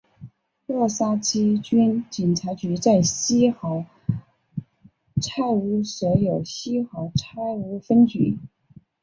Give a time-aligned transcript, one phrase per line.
[0.65, 3.85] 洛杉矶郡警察局在西好
[5.35, 8.39] 莱坞设有西好莱坞分局。